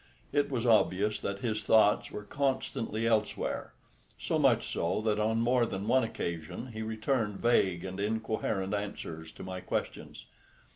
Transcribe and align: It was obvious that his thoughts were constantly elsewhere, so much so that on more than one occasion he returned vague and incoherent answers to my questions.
It 0.31 0.49
was 0.49 0.65
obvious 0.65 1.19
that 1.21 1.41
his 1.41 1.61
thoughts 1.63 2.09
were 2.09 2.23
constantly 2.23 3.05
elsewhere, 3.05 3.71
so 4.17 4.39
much 4.39 4.67
so 4.73 4.99
that 5.01 5.19
on 5.19 5.41
more 5.41 5.67
than 5.67 5.87
one 5.87 6.03
occasion 6.03 6.71
he 6.71 6.81
returned 6.81 7.37
vague 7.37 7.85
and 7.85 7.99
incoherent 7.99 8.73
answers 8.73 9.31
to 9.33 9.43
my 9.43 9.59
questions. 9.61 10.25